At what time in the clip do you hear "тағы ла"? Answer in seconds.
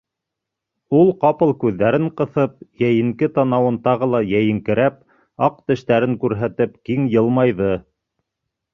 3.85-4.25